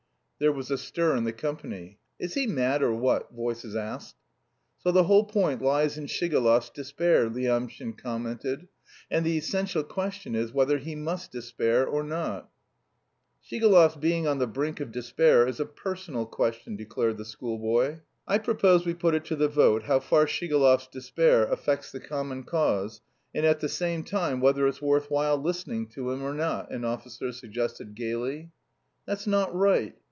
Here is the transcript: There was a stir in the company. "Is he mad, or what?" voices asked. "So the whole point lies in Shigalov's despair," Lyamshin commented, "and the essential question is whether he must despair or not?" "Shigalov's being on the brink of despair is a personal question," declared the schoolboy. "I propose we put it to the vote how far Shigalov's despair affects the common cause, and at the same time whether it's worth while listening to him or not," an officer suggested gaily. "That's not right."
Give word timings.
There 0.43 0.51
was 0.51 0.71
a 0.71 0.77
stir 0.79 1.15
in 1.15 1.23
the 1.23 1.33
company. 1.33 1.99
"Is 2.17 2.33
he 2.33 2.47
mad, 2.47 2.81
or 2.81 2.95
what?" 2.95 3.31
voices 3.31 3.75
asked. 3.75 4.15
"So 4.79 4.91
the 4.91 5.03
whole 5.03 5.25
point 5.25 5.61
lies 5.61 5.99
in 5.99 6.07
Shigalov's 6.07 6.71
despair," 6.71 7.29
Lyamshin 7.29 7.93
commented, 7.95 8.67
"and 9.11 9.23
the 9.23 9.37
essential 9.37 9.83
question 9.83 10.33
is 10.33 10.51
whether 10.51 10.79
he 10.79 10.95
must 10.95 11.31
despair 11.31 11.85
or 11.85 12.01
not?" 12.01 12.49
"Shigalov's 13.45 13.97
being 13.97 14.25
on 14.25 14.39
the 14.39 14.47
brink 14.47 14.79
of 14.79 14.91
despair 14.91 15.47
is 15.47 15.59
a 15.59 15.65
personal 15.67 16.25
question," 16.25 16.75
declared 16.75 17.17
the 17.19 17.25
schoolboy. 17.25 17.99
"I 18.27 18.39
propose 18.39 18.83
we 18.83 18.95
put 18.95 19.13
it 19.13 19.25
to 19.25 19.35
the 19.35 19.47
vote 19.47 19.83
how 19.83 19.99
far 19.99 20.25
Shigalov's 20.25 20.87
despair 20.87 21.43
affects 21.45 21.91
the 21.91 21.99
common 21.99 22.45
cause, 22.45 23.01
and 23.35 23.45
at 23.45 23.59
the 23.59 23.69
same 23.69 24.03
time 24.03 24.41
whether 24.41 24.65
it's 24.67 24.81
worth 24.81 25.11
while 25.11 25.37
listening 25.37 25.85
to 25.89 26.09
him 26.11 26.23
or 26.23 26.33
not," 26.33 26.71
an 26.71 26.83
officer 26.83 27.31
suggested 27.31 27.93
gaily. 27.93 28.49
"That's 29.05 29.27
not 29.27 29.53
right." 29.55 29.93